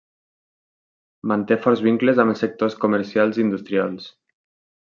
Manté 1.31 1.59
forts 1.65 1.85
vincles 1.89 2.23
amb 2.23 2.35
els 2.35 2.43
sectors 2.47 2.81
comercials 2.87 3.41
i 3.41 3.47
industrials. 3.49 4.13